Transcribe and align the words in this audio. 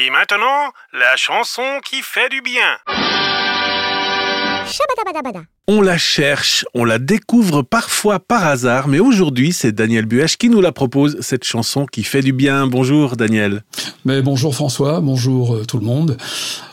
Et 0.00 0.10
maintenant, 0.10 0.70
la 0.92 1.16
chanson 1.16 1.62
qui 1.84 2.02
fait 2.02 2.28
du 2.28 2.40
bien. 2.40 2.60
On 5.66 5.80
la 5.80 5.98
cherche, 5.98 6.64
on 6.72 6.84
la 6.84 7.00
découvre 7.00 7.62
parfois 7.62 8.20
par 8.20 8.46
hasard, 8.46 8.86
mais 8.86 9.00
aujourd'hui 9.00 9.52
c'est 9.52 9.72
Daniel 9.72 10.06
Buech 10.06 10.36
qui 10.36 10.50
nous 10.50 10.60
la 10.60 10.70
propose, 10.70 11.18
cette 11.20 11.42
chanson 11.42 11.84
qui 11.84 12.04
fait 12.04 12.20
du 12.20 12.32
bien. 12.32 12.68
Bonjour 12.68 13.16
Daniel. 13.16 13.64
Mais 14.04 14.22
bonjour 14.22 14.54
François, 14.54 15.00
bonjour 15.00 15.56
euh, 15.56 15.64
tout 15.64 15.78
le 15.78 15.84
monde. 15.84 16.16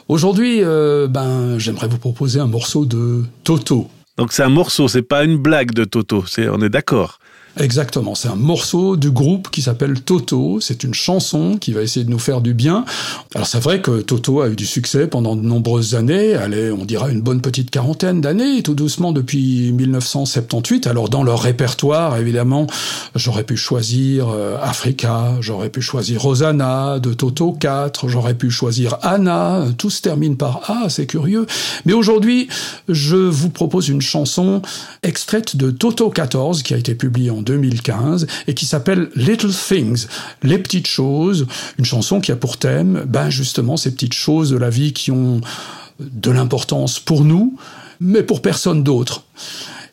Aujourd'hui, 0.08 0.60
euh, 0.62 1.08
ben, 1.08 1.58
j'aimerais 1.58 1.88
vous 1.88 1.98
proposer 1.98 2.40
un 2.40 2.48
morceau 2.48 2.86
de 2.86 3.24
Toto. 3.44 3.90
Donc 4.18 4.34
c'est 4.34 4.44
un 4.44 4.50
morceau, 4.50 4.88
c'est 4.88 5.02
pas 5.02 5.24
une 5.24 5.38
blague 5.38 5.72
de 5.72 5.84
Toto, 5.84 6.26
c'est, 6.28 6.48
on 6.48 6.62
est 6.62 6.70
d'accord. 6.70 7.18
Exactement, 7.58 8.16
c'est 8.16 8.28
un 8.28 8.36
morceau 8.36 8.98
du 8.98 9.12
groupe 9.12 9.50
qui 9.50 9.62
s'appelle 9.62 10.02
Toto, 10.02 10.60
c'est 10.60 10.84
une 10.84 10.94
chanson 10.94 11.58
qui 11.58 11.72
va 11.72 11.84
essayer 11.84 12.06
de 12.06 12.10
nous 12.10 12.20
faire 12.20 12.42
du 12.42 12.54
bien. 12.54 12.84
Alors 13.34 13.48
c'est 13.48 13.62
vrai 13.62 13.82
que 13.82 14.02
Toto 14.02 14.42
a 14.42 14.50
eu 14.50 14.58
du 14.58 14.66
succès 14.66 15.08
pendant 15.08 15.38
de 15.38 15.42
nombreuses 15.42 15.96
années, 15.96 16.36
allez, 16.36 16.70
on 16.72 16.84
dira 16.84 17.10
une 17.10 17.22
bonne 17.22 17.40
petite 17.40 17.72
quarantaine 17.72 18.20
d'années, 18.20 18.62
tout 18.62 18.76
doucement 18.76 19.14
depuis 19.14 19.72
1978. 19.72 20.86
Alors 20.88 21.08
dans 21.08 21.24
leur 21.24 21.40
répertoire, 21.42 22.18
évidemment, 22.18 22.68
j'aurais 23.16 23.46
pu 23.46 23.56
choisir 23.56 24.28
euh, 24.28 24.58
Africa, 24.62 25.36
j'aurais 25.40 25.70
pu 25.70 25.82
choisir 25.82 26.22
Rosanna 26.22 27.00
de 27.00 27.14
Toto 27.14 27.54
4, 27.54 28.10
j'aurais 28.10 28.34
pu 28.34 28.52
choisir 28.52 28.98
Anna, 29.02 29.64
tout 29.78 29.90
se 29.90 30.02
termine 30.02 30.36
par 30.36 30.70
A, 30.70 30.90
c'est 30.90 31.08
curieux. 31.08 31.46
Mais 31.86 31.94
aujourd'hui, 31.94 32.50
je 32.90 33.16
vous 33.16 33.50
propose 33.50 33.88
une 33.88 34.02
chanson 34.02 34.62
extraite 35.04 35.56
de 35.56 35.72
Toto 35.72 36.10
14 36.10 36.62
qui 36.62 36.74
a 36.74 36.78
été 36.78 36.96
publiée 36.96 37.32
en 37.32 37.45
2015 37.46 38.28
et 38.48 38.54
qui 38.54 38.66
s'appelle 38.66 39.10
Little 39.16 39.52
Things, 39.54 40.08
les 40.44 40.58
petites 40.58 40.88
choses, 40.88 41.48
une 41.78 41.86
chanson 41.86 42.20
qui 42.20 42.32
a 42.32 42.36
pour 42.36 42.58
thème, 42.58 43.06
ben 43.08 43.30
justement 43.30 43.78
ces 43.78 43.92
petites 43.92 44.14
choses 44.14 44.50
de 44.50 44.58
la 44.58 44.70
vie 44.70 44.94
qui 44.94 45.12
ont 45.12 45.42
de 46.00 46.32
l'importance 46.32 47.00
pour 47.00 47.24
nous, 47.24 47.58
mais 48.00 48.24
pour 48.24 48.42
personne 48.42 48.84
d'autre 48.84 49.24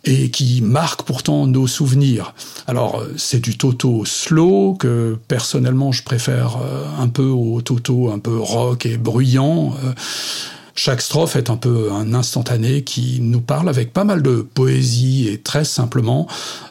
et 0.05 0.31
qui 0.31 0.63
marquent 0.63 1.03
pourtant 1.03 1.47
nos 1.47 1.69
souvenirs. 1.69 2.35
Alors 2.67 3.05
c'est 3.17 3.41
du 3.41 3.57
Toto 3.57 4.05
slow 4.05 4.75
que 4.75 5.17
personnellement 5.29 5.93
je 5.93 6.03
préfère 6.03 6.59
euh, 6.61 6.87
un 6.99 7.09
peu 7.09 7.27
au 7.27 7.61
Toto 7.63 8.11
un 8.11 8.19
peu 8.19 8.37
rock 8.37 8.87
et 8.87 8.97
bruyant. 8.97 9.75
Chaque 10.75 11.03
strophe 11.03 11.37
est 11.37 11.51
un 11.51 11.57
peu 11.57 11.93
un 11.93 12.15
instantané 12.15 12.83
qui 12.83 13.19
nous 13.21 13.41
parle 13.41 13.69
avec 13.69 13.93
pas 13.93 14.05
mal 14.05 14.23
de 14.23 14.47
poésie 14.55 15.29
et 15.29 15.39
très 15.39 15.65
simplement 15.65 16.27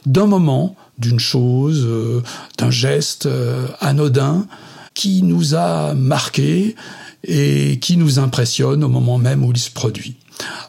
d'un 0.06 0.26
moment, 0.26 0.76
d'une 0.98 1.20
chose, 1.20 1.84
euh, 1.86 2.24
d'un 2.58 2.72
geste 2.72 3.28
euh, 3.28 3.68
anodin 3.80 4.48
qui 4.96 5.22
nous 5.22 5.56
a 5.56 5.94
marqué 5.94 6.76
et 7.24 7.78
qui 7.80 7.96
nous 7.98 8.18
impressionne 8.18 8.84
au 8.84 8.90
moment 8.90 9.20
même 9.20 9.44
où 9.46 9.52
il 9.52 9.60
se 9.60 9.70
produit. 9.70 10.16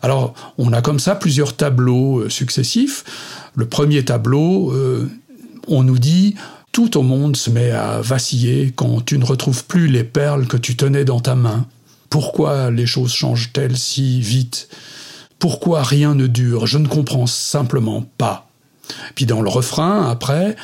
Alors, 0.03 0.35
on 0.59 0.73
a 0.75 0.83
comme 0.83 0.99
ça 0.99 1.15
plusieurs 1.15 1.57
tableaux 1.57 2.21
euh, 2.21 2.29
successifs. 2.29 3.05
Le 3.55 3.67
premier 3.67 4.05
tableau, 4.05 4.73
on 5.69 5.83
nous 5.83 5.99
dit 5.99 6.37
tout 6.73 6.97
au 6.97 7.03
monde 7.03 7.37
se 7.37 7.51
met 7.51 7.71
à 7.71 8.01
vaciller 8.01 8.73
quand 8.75 9.05
tu 9.05 9.19
ne 9.19 9.27
retrouves 9.27 9.65
plus 9.67 9.89
les 9.89 10.05
perles 10.05 10.47
que 10.47 10.57
tu 10.57 10.75
tenais 10.75 11.05
dans 11.05 11.21
ta 11.21 11.35
main. 11.35 11.67
Pourquoi 12.13 12.71
les 12.71 12.85
choses 12.85 13.15
changent-elles 13.15 13.79
si 13.79 14.21
vite? 14.21 14.69
Pourquoi 15.39 15.83
rien 15.83 16.15
ne 16.15 16.27
dure? 16.27 16.67
Je 16.67 16.77
ne 16.77 16.87
comprends 16.87 17.27
simplement 17.27 18.05
pas. 18.19 18.51
Puis 19.15 19.25
dans 19.25 19.41
le 19.41 19.49
refrain, 19.49 20.11
après, 20.11 20.55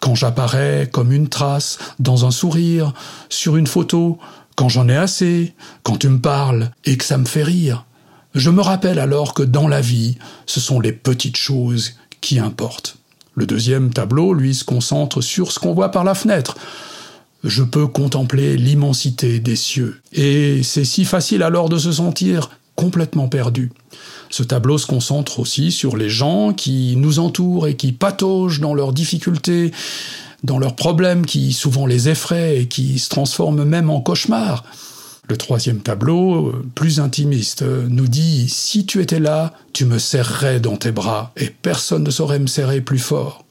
quand 0.00 0.16
j'apparais 0.16 0.90
comme 0.92 1.12
une 1.12 1.28
trace, 1.28 1.78
dans 2.00 2.26
un 2.26 2.32
sourire, 2.32 2.92
sur 3.28 3.56
une 3.56 3.68
photo, 3.68 4.18
quand 4.56 4.68
j'en 4.68 4.88
ai 4.88 4.96
assez, 4.96 5.54
quand 5.84 5.96
tu 5.96 6.08
me 6.08 6.18
parles 6.18 6.72
et 6.84 6.96
que 6.96 7.04
ça 7.04 7.18
me 7.18 7.24
fait 7.24 7.44
rire, 7.44 7.84
je 8.34 8.50
me 8.50 8.60
rappelle 8.60 8.98
alors 8.98 9.32
que 9.32 9.44
dans 9.44 9.68
la 9.68 9.80
vie, 9.80 10.18
ce 10.46 10.58
sont 10.58 10.80
les 10.80 10.92
petites 10.92 11.36
choses 11.36 11.92
qui 12.20 12.40
importent. 12.40 12.96
Le 13.36 13.46
deuxième 13.46 13.92
tableau, 13.92 14.34
lui, 14.34 14.56
se 14.56 14.64
concentre 14.64 15.20
sur 15.20 15.52
ce 15.52 15.60
qu'on 15.60 15.72
voit 15.72 15.92
par 15.92 16.02
la 16.02 16.16
fenêtre 16.16 16.56
je 17.46 17.62
peux 17.62 17.86
contempler 17.86 18.56
l'immensité 18.56 19.40
des 19.40 19.56
cieux. 19.56 20.00
Et 20.12 20.62
c'est 20.62 20.84
si 20.84 21.04
facile 21.04 21.42
alors 21.42 21.68
de 21.68 21.78
se 21.78 21.92
sentir 21.92 22.50
complètement 22.74 23.28
perdu. 23.28 23.72
Ce 24.30 24.42
tableau 24.42 24.78
se 24.78 24.86
concentre 24.86 25.40
aussi 25.40 25.72
sur 25.72 25.96
les 25.96 26.10
gens 26.10 26.52
qui 26.52 26.94
nous 26.96 27.18
entourent 27.18 27.66
et 27.66 27.76
qui 27.76 27.92
pataugent 27.92 28.60
dans 28.60 28.74
leurs 28.74 28.92
difficultés, 28.92 29.72
dans 30.44 30.58
leurs 30.58 30.76
problèmes 30.76 31.24
qui 31.24 31.52
souvent 31.52 31.86
les 31.86 32.08
effraient 32.08 32.60
et 32.60 32.68
qui 32.68 32.98
se 32.98 33.08
transforment 33.08 33.64
même 33.64 33.90
en 33.90 34.00
cauchemars. 34.00 34.64
Le 35.28 35.36
troisième 35.36 35.80
tableau, 35.80 36.52
plus 36.76 37.00
intimiste, 37.00 37.62
nous 37.62 38.06
dit 38.06 38.48
Si 38.48 38.86
tu 38.86 39.00
étais 39.02 39.18
là, 39.18 39.54
tu 39.72 39.84
me 39.84 39.98
serrerais 39.98 40.60
dans 40.60 40.76
tes 40.76 40.92
bras, 40.92 41.32
et 41.36 41.50
personne 41.50 42.04
ne 42.04 42.10
saurait 42.10 42.38
me 42.38 42.46
serrer 42.46 42.80
plus 42.80 43.00
fort. 43.00 43.44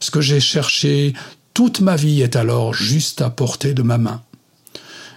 Ce 0.00 0.10
que 0.10 0.22
j'ai 0.22 0.40
cherché 0.40 1.12
toute 1.58 1.80
ma 1.80 1.96
vie 1.96 2.22
est 2.22 2.36
alors 2.36 2.72
juste 2.72 3.20
à 3.20 3.30
portée 3.30 3.74
de 3.74 3.82
ma 3.82 3.98
main. 3.98 4.22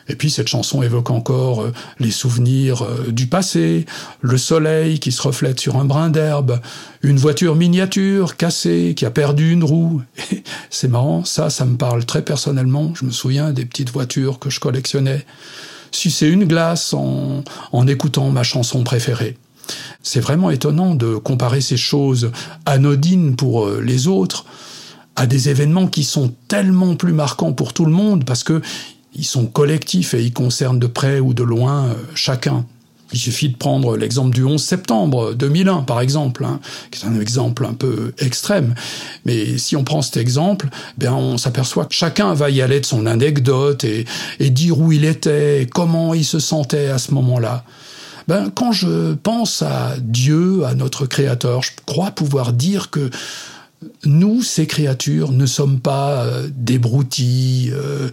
Et 0.07 0.15
puis 0.15 0.31
cette 0.31 0.47
chanson 0.47 0.81
évoque 0.81 1.11
encore 1.11 1.61
euh, 1.61 1.71
les 1.99 2.09
souvenirs 2.09 2.81
euh, 2.81 3.11
du 3.11 3.27
passé, 3.27 3.85
le 4.21 4.39
soleil 4.39 4.99
qui 4.99 5.11
se 5.11 5.21
reflète 5.21 5.59
sur 5.59 5.75
un 5.75 5.85
brin 5.85 6.09
d'herbe, 6.09 6.59
une 7.03 7.19
voiture 7.19 7.53
miniature 7.53 8.37
cassée 8.37 8.95
qui 8.97 9.05
a 9.05 9.11
perdu 9.11 9.51
une 9.51 9.63
roue. 9.63 10.01
C'est 10.71 10.87
marrant, 10.87 11.23
ça, 11.25 11.51
ça 11.51 11.63
me 11.65 11.77
parle 11.77 12.05
très 12.05 12.23
personnellement. 12.23 12.91
Je 12.95 13.05
me 13.05 13.11
souviens 13.11 13.51
des 13.51 13.65
petites 13.65 13.91
voitures 13.91 14.39
que 14.39 14.49
je 14.49 14.59
collectionnais. 14.59 15.23
Sucer 15.91 16.27
une 16.27 16.45
glace 16.45 16.95
en, 16.95 17.43
en 17.71 17.85
écoutant 17.85 18.31
ma 18.31 18.41
chanson 18.41 18.83
préférée. 18.83 19.37
C'est 20.01 20.21
vraiment 20.21 20.49
étonnant 20.49 20.95
de 20.95 21.17
comparer 21.17 21.61
ces 21.61 21.77
choses 21.77 22.31
anodines 22.65 23.35
pour 23.35 23.67
euh, 23.67 23.79
les 23.79 24.07
autres 24.07 24.47
à 25.21 25.27
des 25.27 25.49
événements 25.49 25.85
qui 25.85 26.03
sont 26.03 26.33
tellement 26.47 26.95
plus 26.95 27.13
marquants 27.13 27.53
pour 27.53 27.73
tout 27.73 27.85
le 27.85 27.91
monde 27.91 28.25
parce 28.25 28.43
que 28.43 28.59
ils 29.13 29.23
sont 29.23 29.45
collectifs 29.45 30.15
et 30.15 30.23
ils 30.23 30.33
concernent 30.33 30.79
de 30.79 30.87
près 30.87 31.19
ou 31.19 31.35
de 31.35 31.43
loin 31.43 31.85
euh, 31.85 31.93
chacun. 32.15 32.65
Il 33.13 33.19
suffit 33.19 33.49
de 33.49 33.55
prendre 33.55 33.97
l'exemple 33.97 34.33
du 34.33 34.43
11 34.43 34.59
septembre 34.59 35.33
2001, 35.35 35.83
par 35.83 36.01
exemple, 36.01 36.43
hein, 36.43 36.59
qui 36.89 37.03
est 37.05 37.07
un 37.07 37.19
exemple 37.19 37.65
un 37.65 37.73
peu 37.73 38.13
extrême. 38.17 38.73
Mais 39.25 39.59
si 39.59 39.75
on 39.75 39.83
prend 39.83 40.01
cet 40.01 40.17
exemple, 40.17 40.69
ben 40.97 41.13
on 41.13 41.37
s'aperçoit 41.37 41.85
que 41.85 41.93
chacun 41.93 42.33
va 42.33 42.49
y 42.49 42.63
aller 42.63 42.79
de 42.79 42.85
son 42.85 43.05
anecdote 43.05 43.83
et, 43.83 44.05
dire 44.49 44.79
où 44.79 44.91
il 44.91 45.05
était, 45.05 45.69
comment 45.71 46.15
il 46.15 46.25
se 46.25 46.39
sentait 46.39 46.87
à 46.87 46.97
ce 46.97 47.13
moment-là. 47.13 47.63
Ben, 48.27 48.49
quand 48.49 48.71
je 48.71 49.13
pense 49.13 49.61
à 49.61 49.93
Dieu, 49.99 50.65
à 50.65 50.73
notre 50.73 51.05
Créateur, 51.05 51.61
je 51.61 51.71
crois 51.85 52.09
pouvoir 52.09 52.53
dire 52.53 52.89
que 52.89 53.11
nous, 54.05 54.41
ces 54.43 54.67
créatures, 54.67 55.31
ne 55.31 55.45
sommes 55.45 55.79
pas 55.79 56.23
euh, 56.23 56.49
des 56.55 56.77
broutilles 56.77 57.71
euh, 57.73 58.09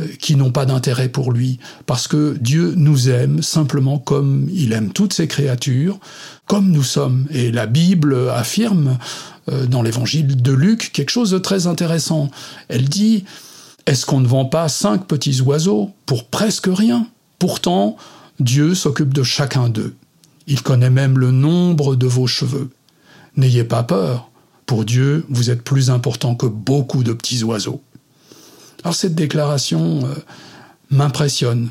euh, 0.00 0.06
qui 0.20 0.34
n'ont 0.34 0.50
pas 0.50 0.66
d'intérêt 0.66 1.08
pour 1.08 1.32
lui, 1.32 1.58
parce 1.86 2.08
que 2.08 2.36
Dieu 2.40 2.74
nous 2.76 3.08
aime 3.08 3.42
simplement 3.42 3.98
comme 3.98 4.48
il 4.52 4.72
aime 4.72 4.92
toutes 4.92 5.12
ses 5.12 5.28
créatures, 5.28 5.98
comme 6.46 6.70
nous 6.70 6.82
sommes. 6.82 7.26
Et 7.30 7.52
la 7.52 7.66
Bible 7.66 8.28
affirme 8.30 8.98
dans 9.68 9.82
l'évangile 9.82 10.40
de 10.40 10.52
Luc 10.52 10.90
quelque 10.92 11.10
chose 11.10 11.30
de 11.30 11.38
très 11.38 11.66
intéressant. 11.66 12.30
Elle 12.68 12.88
dit, 12.88 13.24
est-ce 13.86 14.06
qu'on 14.06 14.20
ne 14.20 14.26
vend 14.26 14.46
pas 14.46 14.68
cinq 14.68 15.06
petits 15.06 15.42
oiseaux 15.42 15.90
pour 16.06 16.24
presque 16.24 16.68
rien? 16.70 17.06
Pourtant, 17.38 17.96
Dieu 18.40 18.74
s'occupe 18.74 19.12
de 19.12 19.22
chacun 19.22 19.68
d'eux. 19.68 19.94
Il 20.46 20.62
connaît 20.62 20.90
même 20.90 21.18
le 21.18 21.30
nombre 21.30 21.94
de 21.94 22.06
vos 22.06 22.26
cheveux. 22.26 22.70
N'ayez 23.36 23.64
pas 23.64 23.82
peur. 23.82 24.30
Pour 24.66 24.84
Dieu, 24.84 25.24
vous 25.28 25.50
êtes 25.50 25.62
plus 25.62 25.90
important 25.90 26.34
que 26.34 26.46
beaucoup 26.46 27.02
de 27.02 27.12
petits 27.12 27.44
oiseaux. 27.44 27.82
Alors 28.82 28.94
cette 28.94 29.14
déclaration 29.14 30.06
euh, 30.06 30.14
m'impressionne 30.90 31.70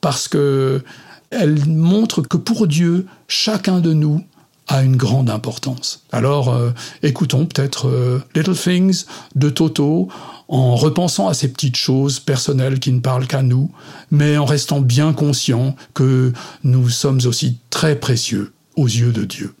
parce 0.00 0.28
que 0.28 0.82
elle 1.30 1.66
montre 1.66 2.22
que 2.22 2.36
pour 2.36 2.66
Dieu, 2.66 3.06
chacun 3.26 3.80
de 3.80 3.92
nous 3.92 4.22
a 4.68 4.82
une 4.82 4.96
grande 4.96 5.30
importance. 5.30 6.04
Alors 6.12 6.50
euh, 6.50 6.70
écoutons 7.02 7.46
peut-être 7.46 7.88
euh, 7.88 8.20
Little 8.34 8.56
Things 8.56 9.04
de 9.34 9.50
Toto 9.50 10.08
en 10.48 10.76
repensant 10.76 11.28
à 11.28 11.34
ces 11.34 11.48
petites 11.48 11.76
choses 11.76 12.20
personnelles 12.20 12.80
qui 12.80 12.92
ne 12.92 13.00
parlent 13.00 13.26
qu'à 13.26 13.42
nous, 13.42 13.70
mais 14.10 14.36
en 14.36 14.44
restant 14.44 14.80
bien 14.80 15.12
conscients 15.12 15.74
que 15.92 16.32
nous 16.62 16.88
sommes 16.88 17.20
aussi 17.24 17.58
très 17.70 17.98
précieux 17.98 18.52
aux 18.76 18.86
yeux 18.86 19.12
de 19.12 19.24
Dieu. 19.24 19.54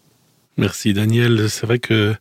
Merci 0.56 0.94
Daniel. 0.94 1.50
C'est 1.50 1.66
vrai 1.66 1.78
que 1.78 2.14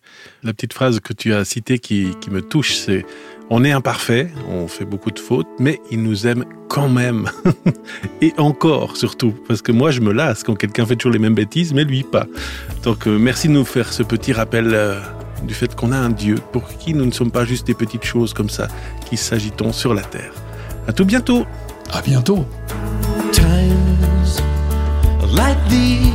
la 0.44 0.54
petite 0.54 0.74
phrase 0.74 1.00
que 1.00 1.14
tu 1.14 1.34
as 1.34 1.46
citée 1.46 1.78
qui, 1.78 2.16
me 2.32 2.42
touche, 2.42 2.76
c'est 2.76 3.06
on 3.50 3.64
est 3.64 3.72
imparfait, 3.72 4.32
on 4.50 4.68
fait 4.68 4.86
beaucoup 4.86 5.12
de 5.12 5.20
fautes, 5.20 5.48
mais 5.60 5.80
il 5.92 6.02
nous 6.02 6.26
aime 6.26 6.46
quand 6.68 6.90
même. 6.90 7.30
et 8.22 8.34
encore, 8.38 8.98
surtout. 8.98 9.36
Parce 9.48 9.62
que 9.62 9.72
moi, 9.72 9.92
je 9.92 10.02
me 10.02 10.12
lasse 10.12 10.44
quand 10.44 10.56
quelqu'un 10.56 10.86
fait 10.86 10.96
toujours 10.96 11.14
les 11.14 11.20
mêmes 11.20 11.36
bêtises, 11.36 11.74
mais 11.74 11.84
lui, 11.84 12.04
pas. 12.04 12.26
Donc, 12.84 13.08
euh, 13.08 13.20
merci 13.20 13.48
de 13.48 13.54
nous 13.54 13.66
faire 13.66 13.94
ce 13.94 14.02
petit 14.02 14.34
rappel 14.34 14.72
euh, 14.74 15.00
du 15.46 15.54
fait 15.54 15.76
qu'on 15.76 15.92
a 15.92 15.98
un 15.98 16.10
Dieu 16.10 16.36
pour 16.52 16.68
qui 16.70 16.96
nous 16.96 17.06
ne 17.06 17.12
sommes 17.12 17.32
pas 17.32 17.46
juste 17.46 17.68
des 17.68 17.76
petites 17.76 18.06
choses 18.06 18.34
comme 18.34 18.50
ça 18.50 18.68
qui 19.08 19.18
s'agitons 19.18 19.74
sur 19.74 19.94
la 19.94 20.02
terre. 20.02 20.34
À 20.88 20.94
tout 20.94 21.06
bientôt. 21.06 21.46
À 21.92 22.02
bientôt. 22.02 22.46
Times 23.32 24.42
like 25.36 25.58
these. 25.70 26.13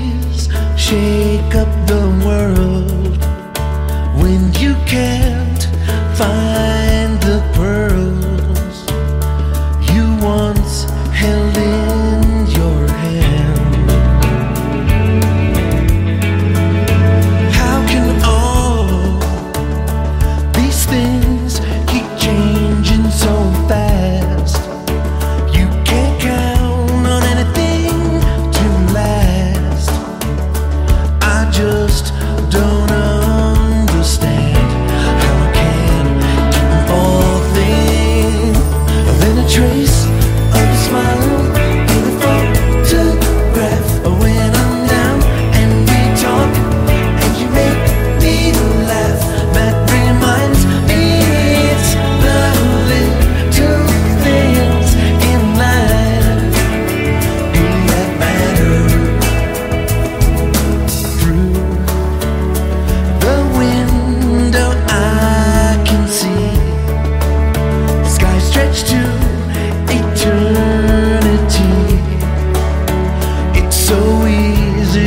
shake 0.89 1.55
up 1.55 1.69
the 1.87 2.03
world 2.25 3.19
when 4.19 4.41
you 4.55 4.75
care. 4.87 5.48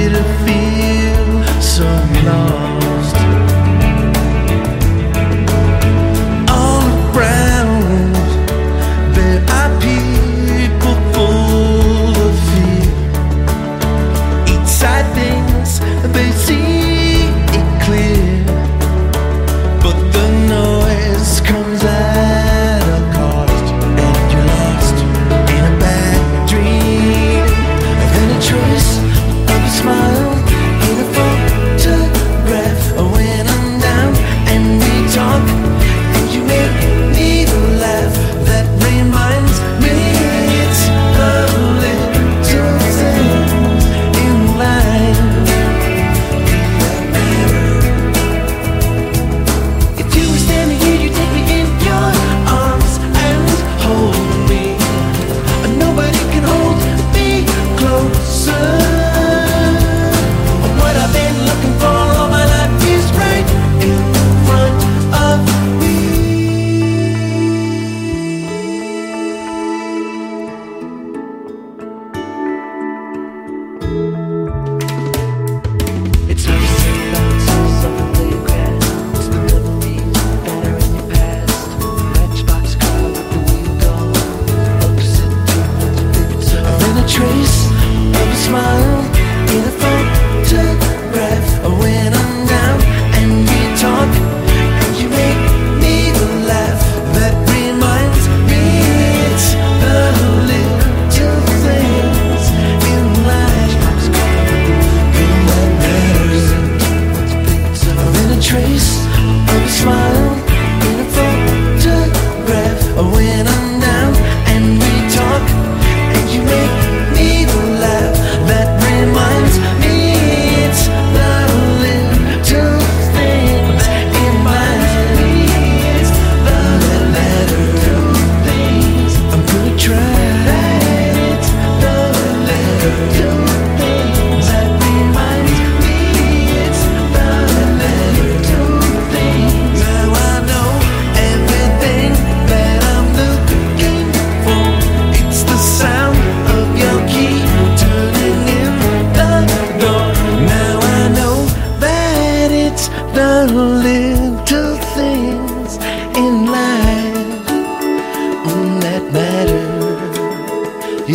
to 0.09 0.23
feel 0.45 1.61
so 1.61 1.85
love. 2.25 2.90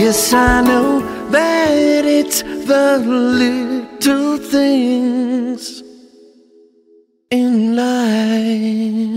Yes, 0.06 0.32
I 0.32 0.60
know 0.60 1.00
that 1.30 2.04
it's 2.04 2.42
the 2.42 2.98
little 3.04 4.38
things 4.38 5.82
in 7.28 7.74
life. 7.74 9.15